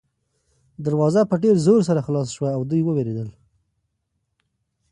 [0.85, 3.29] دروازه په ډېر زور سره خلاصه شوه او دوی دواړه ووېرېدل.